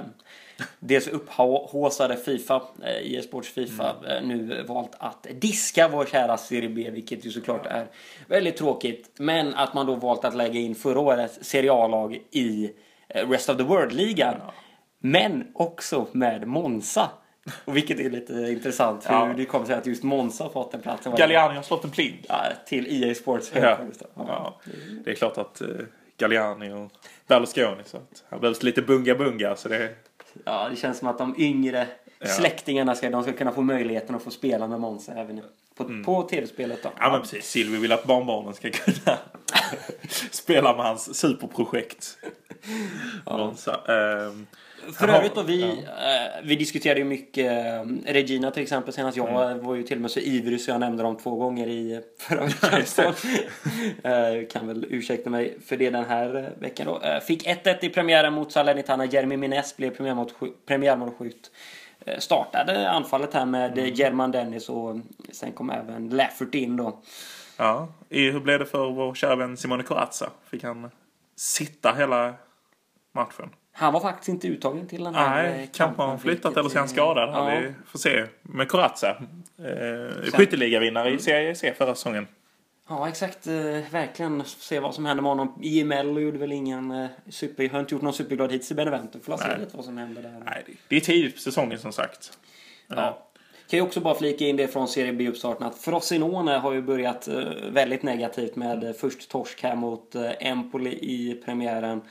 [0.80, 6.69] dels upphaussade Fifa, eh, EA Sports Fifa, eh, nu valt att diska vår kära Serie
[6.69, 7.88] B, vilket ju såklart är
[8.28, 9.10] väldigt tråkigt.
[9.17, 12.72] Men att man då valt att lägga in förra årets Serie A-lag i
[13.08, 14.36] eh, Rest of the World-ligan.
[15.00, 17.10] Men också med Monza.
[17.65, 19.34] Och vilket är lite intressant hur Ja.
[19.38, 21.15] det kommer sig att just Monza har fått den platsen.
[21.17, 22.26] Galliani har slått en pling.
[22.28, 23.78] Ja, till EA Sports Ja.
[24.15, 24.60] Ja.
[25.04, 25.62] Det är klart att
[26.17, 26.91] Galliani och
[27.28, 29.56] Berlusconi så att här behövs lite bunga-bunga.
[29.56, 29.89] Så det,
[30.45, 31.88] Ja, det känns som att de yngre
[32.25, 35.41] släktingarna ska, de ska kunna få möjligheten att få spela med Måns även
[35.75, 36.84] på, på tv-spelet.
[36.84, 36.89] Då.
[36.89, 36.99] Mm.
[37.02, 39.17] ja men precis, Silvi vill att barnbarnen ska kunna
[40.32, 42.17] spela med hans superprojekt.
[43.25, 43.82] Monza.
[43.88, 44.47] Ehm,
[44.94, 45.78] För Jaha, övrigt då, vi, eh,
[46.44, 49.18] vi diskuterade ju mycket eh, Regina till exempel senast.
[49.18, 49.65] Jag Mm.
[49.65, 52.00] var ju till och med så ivrig så jag nämnde dem två gånger i eh,
[52.18, 53.13] förra veckan.
[54.06, 57.02] uh, kan väl ursäkta mig för det den här eh, veckan då.
[57.02, 59.06] Eh, fick 1-1 i premiären mot Salernitana.
[59.06, 61.52] Jeremy Minez blev premiärmålsky- premiärmålskytt.
[62.06, 63.94] Eh, startade anfallet här med Mm.
[63.94, 64.98] German Dennis och
[65.32, 67.00] sen kom även Lafferty in då.
[67.58, 67.88] ja.
[68.10, 70.30] Hur blev det för vår kära vän Simone Corazza?
[70.52, 70.92] Fick han
[71.36, 72.34] sitta hela
[73.15, 73.50] matchen?
[73.80, 76.58] Han var faktiskt inte uttagen till den här eh, Nej, kanske har han kampen, flyttat
[76.58, 77.30] eller så är han eh, skadad.
[77.30, 77.60] Ja.
[77.60, 78.26] Vi får se.
[78.42, 79.10] Med Corazza.
[79.60, 82.28] Eh, skytteligavinnare i Serie C förra säsongen.
[82.89, 83.48] Ja, exakt.
[83.48, 83.54] Eh,
[83.92, 85.60] verkligen se vad som händer med honom.
[85.62, 87.70] IML gjorde väl ingen eh, super...
[87.70, 89.20] Har inte gjort någon superglad hittills i Benevento.
[89.20, 90.42] Får se lite vad som händer där.
[90.46, 92.38] Nej, det- är tidigt på säsongen som sagt.
[92.88, 93.26] Ja.
[93.70, 97.28] Kan ju också bara flika in det från Serie B-uppstarten att Frosinone har ju börjat
[97.28, 97.36] eh,
[97.72, 102.02] väldigt negativt med eh, först torsk här mot eh, Empoli i premiären.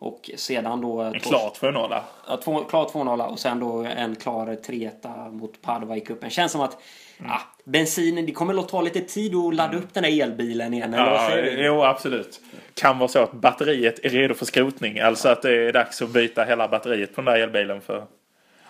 [0.00, 1.00] Och sedan då...
[1.00, 2.00] En klar 2-0.
[2.28, 4.90] Ja, två, klar 2-0 och sen då en klar 3
[5.30, 6.30] mot Padova i cupen.
[6.30, 6.76] Känns som att
[7.18, 7.30] Mm.
[7.32, 10.94] ja, bensinen, det kommer att ta lite tid att ladda upp den där elbilen igen.
[10.94, 11.06] Eller
[11.56, 12.40] Ja, jo, absolut.
[12.74, 15.00] Kan vara så att batteriet är redo för skrotning.
[15.00, 17.80] Alltså att det är dags att byta hela batteriet på den där elbilen.
[17.80, 18.04] För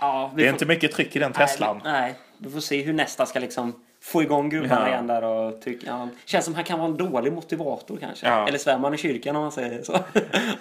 [0.00, 1.80] Ja, det är får- inte mycket tryck i den Teslan.
[1.84, 3.72] Nej, nej, vi får se hur nästa ska liksom
[4.02, 4.88] få igång gubbarna Ja.
[4.88, 8.26] igen där och tycka, ja, känns som han kan vara en dålig motivator kanske.
[8.26, 8.48] Ja.
[8.48, 9.98] Eller svär man i kyrkan om man säger så.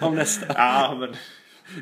[0.06, 0.46] om nästa.
[0.56, 1.14] Ja, men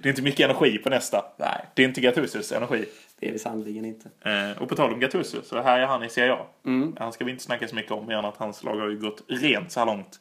[0.03, 1.25] det är inte mycket energi på nästa.
[1.37, 2.85] Nej, Det är inte Gattusos energi.
[3.21, 4.09] det är det sannerligen inte.
[4.31, 6.47] Eh, och på tal om Gattuso, så här är han i Serie A.
[6.67, 6.97] Mm.
[6.99, 8.99] Han ska vi inte snacka så mycket om, mer än att hans lag har ju
[8.99, 10.21] gått rent så här långt.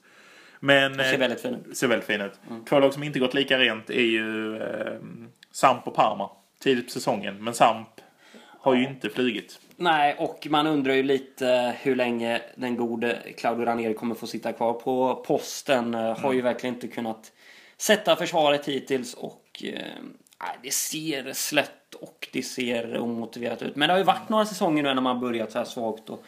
[0.60, 0.98] Men...
[0.98, 1.78] Det ser eh, väldigt fin ut.
[1.78, 2.40] ser väldigt fin ut.
[2.70, 4.94] Två lag som inte gått lika rent är ju eh,
[5.52, 6.30] Samp och Parma.
[6.64, 7.44] Tidigt på säsongen.
[7.44, 7.88] Men Samp
[8.60, 9.60] har ju inte flugit.
[9.80, 14.54] Nej, och man undrar ju lite hur länge den gode Claudio Ranieri kommer få sitta
[14.54, 15.96] kvar på posten.
[15.96, 17.32] Eh, Har ju verkligen inte kunnat
[17.78, 20.04] sätta försvaret hittills och eh,
[20.64, 23.76] det ser slött och det ser omotiverat ut.
[23.76, 26.24] Men det har ju varit några säsonger nu när man börjat så här svagt och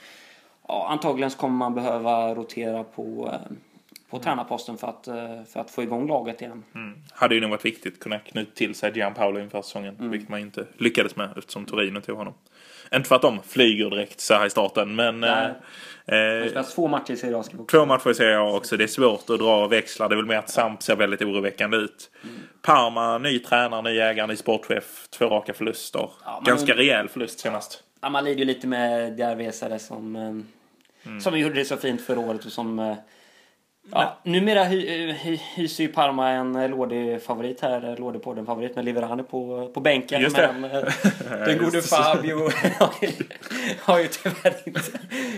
[0.67, 3.51] ja, antagligen så kommer man behöva rotera på eh,
[4.09, 6.63] på tränarposten för att, eh, för att få igång laget igen.
[7.13, 9.95] Hade ju nog varit viktigt att kunna knyta till sig Gianpaolo inför säsongen.
[9.99, 10.11] Mm.
[10.11, 12.33] Vilket man inte lyckades med eftersom Torino tog honom.
[12.93, 14.95] Inte för att de flyger direkt så här i starten.
[14.95, 15.45] Men Nej.
[15.45, 15.53] eh,
[16.05, 18.77] Det eh, två matcher i Serie A två matcher i Serie A också.
[18.77, 20.09] Det är svårt att dra växlar.
[20.09, 22.11] Det är väl mer att Samp ser väldigt oroväckande ut.
[22.23, 22.35] Mm.
[22.61, 25.07] Parma, ny tränare, ny ägare, ny sportchef.
[25.09, 26.09] Två raka förluster.
[26.25, 27.83] Ja, man Ganska und- rejäl förlust senast.
[28.01, 32.19] Ja, man lider ju lite med Diarvesare som, eh, som gjorde det så fint förra
[32.19, 32.95] året och som
[33.91, 39.71] Ja, numera hy, hy, hyser ju Parma en eh, Lådi-favorit här, Lådi-podden-favorit med Liverani på,
[39.73, 40.21] på bänken.
[40.21, 40.49] Just det.
[40.59, 40.83] Men eh,
[41.45, 41.81] den gode.
[41.81, 42.35] Fabio
[43.81, 44.81] har ju tyvärr inte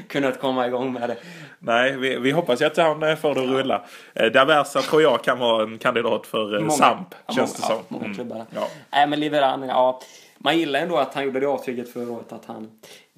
[0.08, 1.15] kunnat komma igång med det.
[1.60, 3.86] Nej, vi, vi hoppas ju att han eh, får det att rulla.
[4.13, 7.62] Eh, Daversa tror jag kan vara en kandidat för eh, Många- Samp, ja, känns det
[7.62, 7.75] som.
[7.75, 8.15] ja, många Mm.
[8.15, 8.45] klubbar.
[8.56, 8.67] Ja.
[8.91, 9.99] Nej men Liverani, ja.
[10.38, 12.69] Man gillar ändå att han gjorde det avtrycket förra året att han...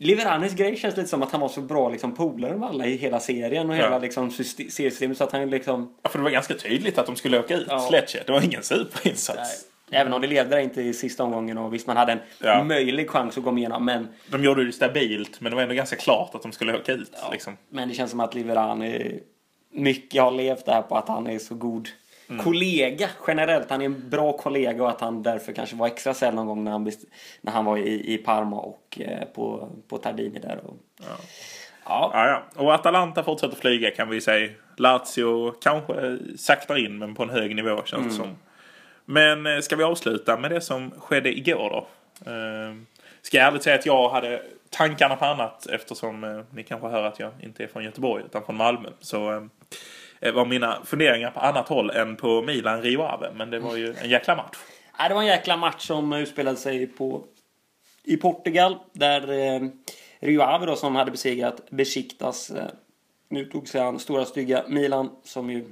[0.03, 2.95] Liveranis grej känns lite som att han var så bra liksom polare med alla i
[2.97, 3.83] hela serien och Ja.
[3.83, 5.93] hela liksom syste- seriesystemet så att han liksom...
[6.03, 7.79] Ja, för det var ganska tydligt att de skulle åka ut, Ja.
[7.79, 8.23] Sledge.
[8.25, 9.65] Det var ingen superinsats.
[9.91, 12.63] Även om det levde inte i sista omgången och visst man hade en Ja.
[12.63, 15.95] möjlig chans att gå igenom men, De gjorde det stabilt, men det var ändå ganska
[15.95, 17.11] klart att de skulle åka ut.
[17.31, 17.57] Liksom.
[17.69, 19.19] men det känns som att Liverani
[19.71, 21.89] mycket har levt där på att han är så god
[22.33, 22.45] Mm.
[22.45, 23.69] kollega generellt.
[23.69, 26.63] Han är en bra kollega och att han därför kanske var extra snäll någon gång
[26.63, 26.91] när han,
[27.41, 30.59] när han var i, i Parma och eh, på, på Tardini där.
[30.63, 31.05] Och, ja.
[31.85, 32.63] Ja, ja.
[32.63, 34.49] Och Atalanta fortsätter flyga kan vi säga.
[34.77, 38.07] Lazio kanske saktar in, men på en hög nivå känns Mm.
[38.07, 38.35] det som.
[39.05, 41.87] Men eh, ska vi avsluta med det som skedde igår då?
[42.31, 42.75] Eh,
[43.21, 47.03] ska jag ärligt säga att jag hade tankarna på annat eftersom eh, ni kanske hör
[47.03, 48.89] att jag inte är från Göteborg utan från Malmö.
[48.99, 49.43] Så eh,
[50.23, 53.31] Eh, var mina funderingar på annat håll än på Milan Rio Ave.
[53.35, 54.57] Men det var ju en jäkla match.
[54.99, 57.23] Nej, det var en jäkla match som utspelade sig på,
[58.03, 58.77] i Portugal.
[58.93, 59.69] Där eh,
[60.19, 62.65] Rio Ave då, som hade besegrat Besiktas eh,
[63.29, 65.65] nu tog sig an stora stygga Milan som ju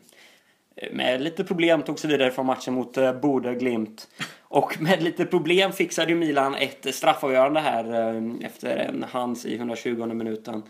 [0.75, 4.07] eh, med lite problem tog sig vidare från matchen mot eh, Bode Glimt.
[4.41, 9.55] Och med lite problem fixade ju Milan ett straffavgörande här eh, efter en hands i
[9.55, 10.63] 120 minuten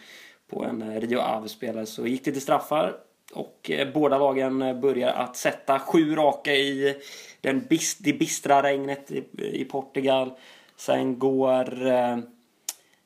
[0.50, 1.86] på en eh, Rio Ave-spelare.
[1.86, 2.96] Så gick det till straffar
[3.34, 6.96] och eh, båda lagen börjar att sätta sju raka i
[7.41, 10.32] den bist, det bistra regnet i, i Portugal.
[10.78, 11.88] Sen går...
[11.88, 12.17] Eh,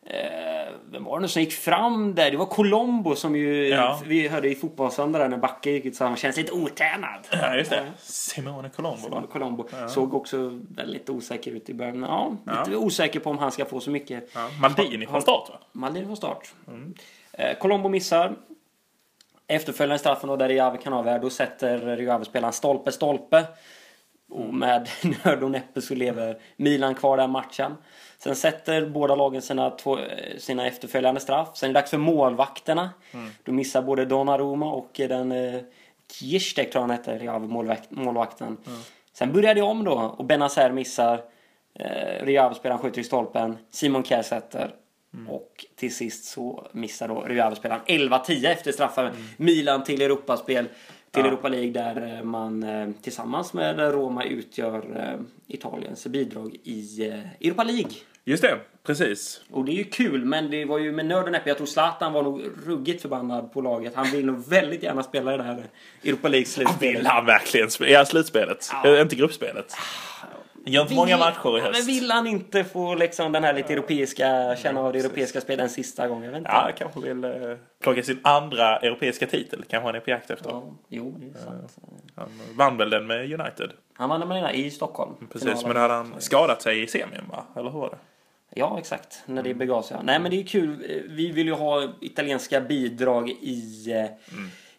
[0.08, 2.32] Eh, vem var det nu som gick fram där?
[2.32, 4.00] Det var Colombo som ju Ja.
[4.06, 7.28] vi hörde i fotbollssöndag där när Backe gick ut så han känns lite otränad.
[7.32, 7.92] Ja, just det.
[8.00, 8.98] Simone Colombo.
[9.04, 12.06] Simone Colombo såg också väldigt osäker ut i början.
[12.46, 14.30] Ja, lite osäker på om han ska få så mycket.
[14.34, 15.60] Ja, Maldini från start va?
[15.72, 16.54] Maldini från start.
[17.34, 18.36] Eh, Colombo missar.
[19.48, 21.20] Efterföljande straffen då där Riave kan avgöra.
[21.20, 23.44] Då sätter Riave-spelaren stolpe, stolpe.
[24.30, 24.90] Och med
[25.26, 27.78] nöd och näppe så lever Milan kvar den matchen.
[28.18, 31.50] Sen sätter båda lagen sina, två, eh, sina efterföljande straff.
[31.54, 32.90] Sen är det dags för målvakterna.
[33.44, 35.62] Då missar både Donnarumma och den eh,
[36.12, 38.58] Ziyech, tror jag han hette, Riave målvakt, målvakten.
[39.14, 41.22] Sen börjar det om då och Benazer missar.
[41.80, 43.58] Eh, Riave-spelaren skjuter i stolpen.
[43.70, 44.72] Simon Kjær sätter.
[45.30, 49.12] Och till sist så missar då Riave-spelaren 11-10 efter straffar.
[49.38, 50.65] Milan till Europaspel.
[51.12, 51.28] Till Ja.
[51.28, 57.01] Europa League där eh, man eh, tillsammans med Roma utgör eh, Italiens bidrag i
[57.41, 57.91] Europa League.
[58.28, 59.41] Just det, precis.
[59.51, 61.49] Och det är ju kul, men det var ju med nöd och näppe.
[61.49, 63.95] Jag tror Zlatan var nog ruggigt förbannad på laget.
[63.95, 65.63] Han vill nog väldigt gärna spela i det här
[66.04, 67.06] Europa Vill League-slutspelet.
[67.08, 67.91] han verkligen spela?
[67.91, 68.69] Ja, slutspelet.
[68.84, 69.01] Ja.
[69.01, 69.73] Inte gruppspelet.
[70.65, 71.88] Han gör inte många matcher i Ja, Men höst.
[71.88, 75.69] vill han inte få liksom den här lite europeiska, känna av det europeiska spelet en
[75.69, 76.23] sista gång?
[76.23, 76.49] Jag vet inte.
[76.54, 77.32] Ja, kanske vill eh,
[77.84, 79.63] plocka sin andra europeiska titel.
[79.69, 80.49] Kanske han är på jakt efter.
[80.49, 81.78] Ja, jo, det är sant.
[82.15, 83.69] Han vann väl den med United.
[83.93, 85.13] Han vann den i Stockholm.
[85.34, 85.67] Precis, Finalen.
[85.67, 87.43] men då hade han skadat sig i semin va?
[87.56, 87.97] Eller hur var det?
[88.58, 89.23] Ja, exakt.
[89.25, 89.97] När det begav sig.
[90.04, 91.01] Nej, men det är kul.
[91.10, 94.06] Vi vill ju ha italienska bidrag i, eh,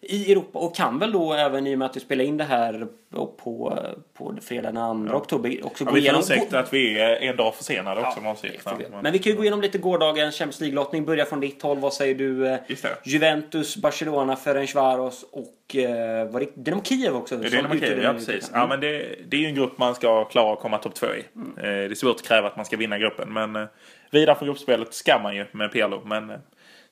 [0.01, 2.43] i Europa och kan väl då även i och med att vi spelar in det
[2.43, 3.73] här på,
[4.17, 6.19] på, fredag den 2 oktober också Ja, gå vi får igenom...
[6.21, 8.59] ursäkta att vi är en dag försenade också det avsikten.
[8.63, 8.85] får vi.
[9.01, 11.05] Men vi kan ju gå igenom lite gårdagens Champions League-lottning.
[11.05, 11.79] Börja från ditt håll.
[11.79, 12.47] Vad säger du?
[12.47, 12.57] eh.
[13.03, 17.37] Juventus, Barcelona, Ferencvaros och eh, var det Dynamo Kiev också?
[17.37, 18.51] Dynamo Kiev, ja precis.
[18.53, 21.07] Ja, men det, det är ju en grupp man ska klara att komma topp två
[21.07, 21.23] i.
[21.35, 21.57] Mm.
[21.57, 23.65] Eh, Det är svårt att kräva att man ska vinna gruppen, men eh,
[24.11, 26.01] vidare från gruppspelet ska man ju med Pirlo.
[26.05, 26.31] Men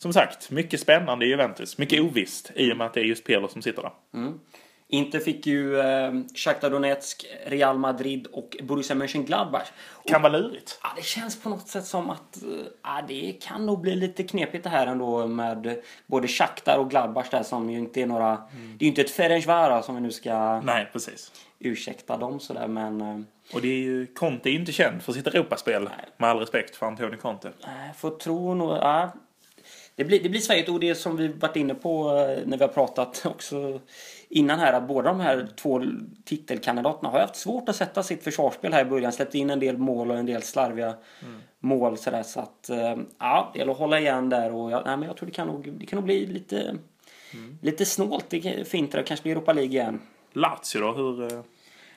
[0.06, 1.78] som sagt, mycket spännande i Juventus.
[1.78, 3.92] Mycket ovisst i och med att det är just Pirlo som sitter där.
[4.88, 9.68] Inter fick ju eh, Shakhtar Donetsk, Real Madrid och Borussia Mönchengladbach.
[10.08, 10.80] Kan vara lurigt.
[10.84, 12.50] Ja, det känns på något sätt som att eh,
[12.84, 17.30] ja, det kan nog bli lite knepigt det här ändå med både Shakhtar och Gladbach
[17.32, 18.30] där som ju inte är några...
[18.78, 21.32] Det är ju inte ett Ferencvaros som vi nu ska Nej, precis.
[21.60, 23.02] ursäkta dem sådär men...
[23.02, 23.20] eh,
[23.54, 25.90] Och det är ju, Conte är inte känd för sitt Europaspel.
[26.18, 27.52] Med all respekt för Antonio Conte.
[27.68, 28.70] Nej, får tro nog...
[28.72, 29.12] Ja,
[29.96, 32.64] det blir, det blir svajigt och det som vi varit inne på eh, när vi
[32.64, 33.80] har pratat också
[34.30, 35.84] innan här att båda de här två
[36.26, 39.12] titelkandidaterna har haft svårt att sätta sitt försvarsspel här i början.
[39.12, 40.94] Släppt in en del mål och en del slarviga
[41.60, 44.98] mål sådär så att eh, ja, det gäller att hålla igen där och jag, nej,
[44.98, 46.78] men jag tror det kan nog, det kan nog bli lite,
[47.62, 48.26] lite snålt.
[48.30, 50.02] Det är fint det kanske blir Europa League igen.
[50.34, 51.42] Lazio då, hur eh,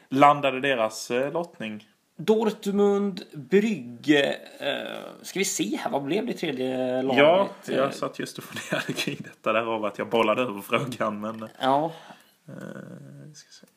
[0.09, 1.85] landade deras lottning?
[2.21, 4.37] Dortmund, Brygge.
[4.59, 7.19] Eh, ska vi se här, vad blev det tredje laget?
[7.19, 11.21] Ja, Eh, jag satt just och funderade kring detta därav att jag bollade över frågan.
[11.21, 11.93] Men eh, Ja.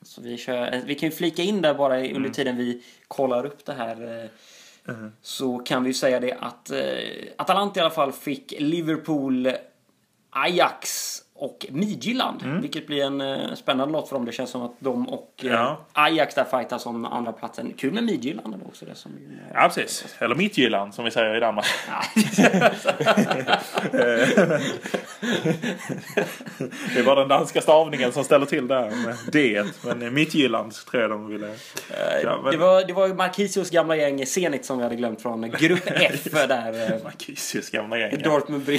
[0.02, 3.46] Så vi, kör, vi kan ju flika in där bara i- under tiden vi kollar
[3.46, 4.24] upp det här.
[4.88, 6.72] eh, Så kan vi ju säga det att
[7.38, 9.52] Atalanta i alla fall fick Liverpool,
[10.30, 12.44] Ajax och Midtjylland.
[12.62, 14.26] Vilket blir en eh, spännande lott för dem.
[14.26, 15.78] Det känns som att de och eh, Ja.
[15.94, 17.74] Ajax där fightas om andra platsen.
[17.78, 18.86] Kul med Midtjylland också.
[18.86, 19.18] Det som, eh,
[19.54, 20.16] Ja, precis.
[20.20, 21.66] Eller Mittjylland som vi säger i Danmark.
[26.96, 29.64] Det var den danska stavningen som ställer till där med D.
[29.84, 31.56] Men Mittjylland tror jag de ville...
[32.24, 35.22] Ja, men det, var, det var ju Marquisios gamla gäng Zenit som vi hade glömt
[35.22, 36.94] från grupp F där.
[36.94, 38.22] eh, Marquisius gamla gäng.
[38.24, 38.70] Dortmund.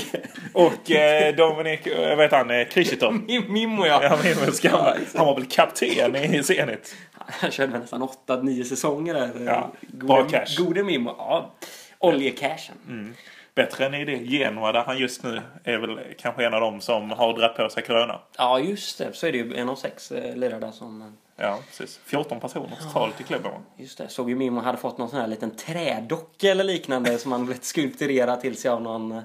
[0.53, 3.15] Och eh, Dominik, eh, vad heter han, eh, Kristov.
[3.49, 4.03] Mimmo ja.
[4.03, 4.19] Ja,
[4.63, 4.97] gamla.
[5.17, 6.95] Han var väl kapten i Zenit.
[7.13, 9.31] Han körde nästan 8-9 säsonger där.
[9.47, 10.57] Ja, Gode, cash.
[10.65, 11.15] Gode Mimmo.
[11.19, 11.51] Ja.
[11.99, 13.15] Oljecashen.
[13.55, 16.81] Bättre än i det Genoa där han just nu är väl kanske en av dem
[16.81, 18.21] som har dragit på sig corona.
[18.39, 19.13] Ja, just det.
[19.13, 21.03] Så är det ju en av sex eh, lirare där som...
[21.03, 22.01] eh, Ja, precis.
[22.05, 23.53] 14 personer totalt i klubben.
[23.77, 24.09] Just det.
[24.09, 27.65] Såg ju Mimmo hade fått någon sån här liten trädocka eller liknande som han blivit
[27.65, 29.23] skulpturera till sig av någon, eh,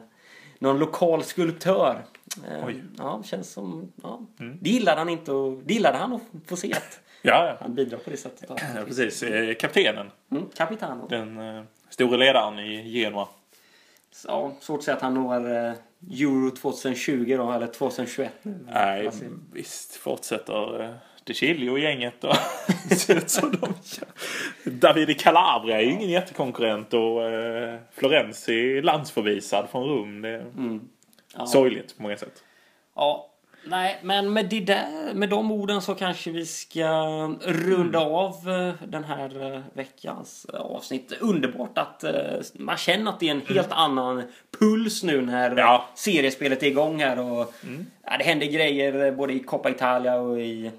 [0.59, 2.05] någon lokal skulptör.
[2.49, 2.75] Eh.
[2.97, 3.91] Ja, känns som...
[4.03, 4.21] Ja.
[4.37, 7.57] Det gillade han inte och, Det gillade han att få se att Ja, ja.
[7.61, 8.49] han bidrar på det sättet.
[8.49, 8.83] Ja.
[8.85, 9.23] precis.
[9.23, 10.11] Eh, Kaptenen.
[10.31, 11.07] Mm, Capitano.
[11.07, 13.27] Den eh, store ledaren i Genoa.
[14.27, 15.73] Ja, svårt att säga att han når eh,
[16.11, 18.59] Euro 2020 då, eller 2021 nu.
[18.71, 19.09] Nej,
[19.53, 20.89] visst fortsätter eh,
[21.23, 22.35] De Chilio och gänget och
[23.29, 24.09] som de gör.
[24.63, 30.21] David Calabria är ju ingen jättekonkurrent och eh, Florenzi är landsförvisad från Rom.
[30.21, 30.45] Det är
[31.35, 31.45] ja.
[31.45, 32.43] sorgligt på många sätt.
[32.95, 33.29] Ja,
[33.65, 36.89] nej, men med, det där, med de orden så kanske vi ska
[37.41, 41.13] runda av eh, den här eh, veckans eh, avsnitt.
[41.19, 42.03] Underbart att
[42.53, 44.23] man känner att det är en helt annan
[44.59, 45.85] puls nu när Ja.
[45.95, 47.19] seriespelet är igång här.
[47.19, 47.53] Och,
[48.03, 50.71] ja, det händer grejer både i Coppa Italia och i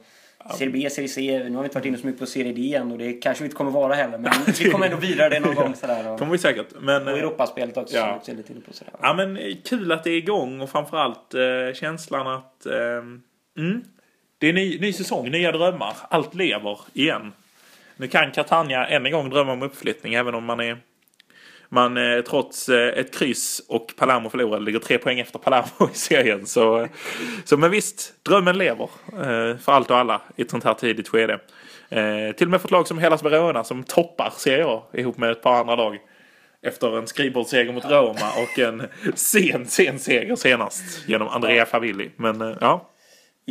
[0.58, 1.42] Serie B, Serie C.
[1.48, 3.42] Nu har vi inte varit inne så mycket på Serie D än och det kanske
[3.42, 4.18] vi inte kommer vara heller.
[4.18, 6.12] Men vi kommer ändå vidare det någon gång sådär.
[6.12, 6.66] Och, kommer vi säkert.
[6.80, 8.06] Men, och eh, Europaspelet också Ja.
[8.06, 8.92] som vi är lite inne på sådär.
[9.02, 12.74] Ja men eh, kul att det är igång och framförallt eh, känslan att eh,
[13.58, 13.84] mm,
[14.38, 15.96] det är ny, ny säsong, nya drömmar.
[16.10, 17.32] Allt lever igen.
[17.96, 20.78] Nu kan Catania än en gång drömma om uppflyttning även om man är
[21.68, 25.96] man eh, trots eh, ett kryss och Palermo förlorade ligger tre poäng efter Palermo i
[25.96, 26.46] serien.
[26.46, 26.88] Så, eh,
[27.44, 31.08] så men visst, drömmen lever eh, för allt och alla i ett sånt här tidigt
[31.08, 31.40] skede.
[31.88, 35.18] Eh, till och med för ett lag som Hellas Verona som toppar Serie A ihop
[35.18, 35.98] med ett par andra lag.
[36.62, 38.82] Efter en skrivbordsseger mot Roma och en
[39.14, 42.10] sen, sen seger senast genom Andrea Favilli.
[42.16, 42.90] Men eh, ja,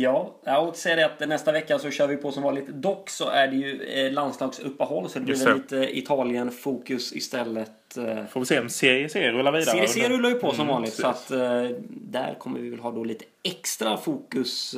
[0.00, 2.66] Ja, jag säga det att nästa vecka så kör vi på som vanligt.
[2.68, 7.96] Dock så är det ju eh, landslagsuppehåll så det blir väl lite Italien-fokus istället.
[7.96, 9.70] Eh, Får vi se om Serie C rullar vidare.
[9.70, 11.24] Serie C rullar ju på som Mm, vanligt så precis.
[11.24, 14.74] att eh, där kommer vi väl ha då lite extra fokus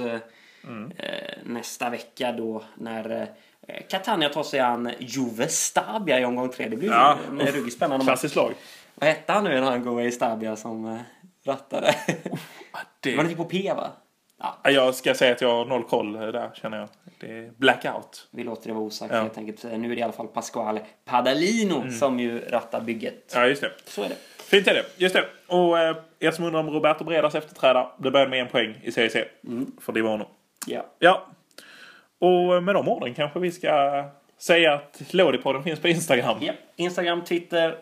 [0.65, 0.93] Mm.
[1.45, 3.27] nästa vecka då när
[3.89, 6.69] Catania tar sig an Juve Stabia i omgång tre.
[6.69, 8.05] Det blir Ja, en ruggigt spännande.
[8.05, 8.53] Klassiskt lag.
[8.95, 10.99] Vad hette han nu när han går i Stabia som eh,
[11.45, 11.95] rattade?
[13.01, 13.17] Det...
[13.17, 13.91] Var det på P va?
[14.41, 16.89] Ja, Ja, Jag ska säga att jag har noll koll där känner jag.
[17.21, 18.29] Det är blackout.
[18.31, 19.21] vi låter det vara osagt Ja.
[19.23, 19.63] helt enkelt.
[19.65, 21.91] Nu är det i alla fall Pasquale Padalino Mm.
[21.93, 23.33] som ju rattar bygget.
[23.35, 23.71] Ja, just det.
[23.85, 24.17] Så är det.
[24.43, 24.85] Fint är det.
[24.97, 25.25] Just det.
[25.47, 27.87] Och eh, er som undrar om Roberto Bredas efterträdare.
[27.99, 29.25] Det började med en poäng i Serie C.
[29.81, 30.27] För Divono.
[30.67, 30.87] Ja.
[30.99, 31.27] Ja.
[32.19, 34.05] Och med de orden kanske vi ska
[34.39, 36.37] säga att Lådipodden finns på Instagram.
[36.41, 37.77] Ja, Instagram, Twitter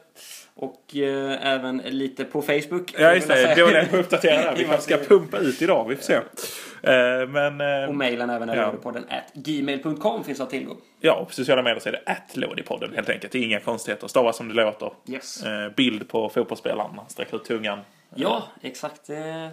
[0.58, 2.94] och eh, även lite på Facebook.
[2.98, 3.54] Ja, just det.
[3.54, 4.54] Det var det jag uppdaterade.
[4.58, 5.88] Vi och kanske ska pumpa ut idag.
[5.88, 6.14] Vi får se.
[6.14, 7.60] Eh, Men...
[7.60, 8.54] eh, Och mejlen även Ja.
[8.54, 8.72] ja.
[8.82, 10.76] podden at gmail.com finns att tillgå.
[11.00, 13.32] Ja, på sociala medier så är det att Lådipodden helt enkelt.
[13.32, 14.08] Det är inga konstigheter.
[14.08, 14.92] Stava som det låter.
[15.08, 15.42] Yes.
[15.44, 16.90] Eh, Bild på fotbollsspelaren.
[16.96, 17.78] Han sträcker ut tungan.
[18.14, 19.06] Ja, exakt.
[19.06, 19.50] Det, det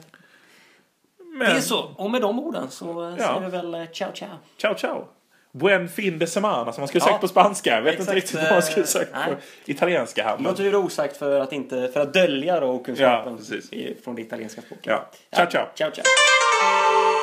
[1.37, 1.91] Men, är så.
[1.97, 3.25] Och med de orden så eh, Ja.
[3.27, 4.29] säger vi väl eh, ciao ciao.
[4.57, 5.07] Ciao, ciao.
[5.59, 7.07] Buen fin de semana som man skulle Ja.
[7.07, 7.75] sagt på spanska.
[7.75, 9.35] Jag vet inte Exakt, riktigt vad man skulle eh, sagt på nej.
[9.65, 10.35] italienska här.
[10.35, 10.43] Men...
[10.43, 13.39] låter ju osagt för att, inte, för att dölja då okunskapen
[13.71, 14.85] Ja, från det italienska språket.
[14.85, 15.09] Ja.
[15.35, 15.65] Ciao, ciao.
[15.75, 17.14] ciao, ciao.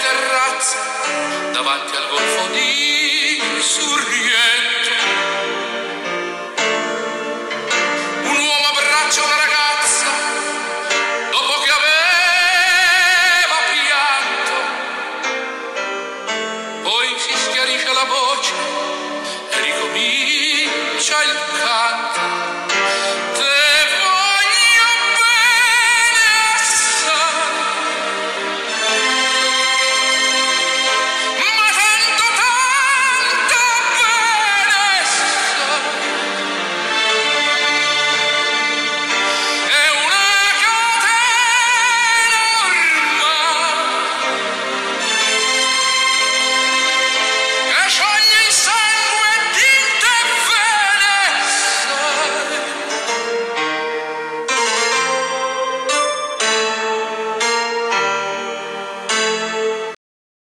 [0.00, 0.78] Terrazza
[1.52, 4.90] davanti al golfo di Sorrento
[8.22, 9.47] un uomo abbraccia una